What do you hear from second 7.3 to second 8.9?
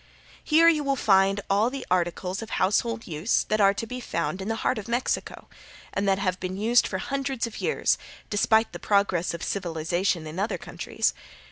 of years despite the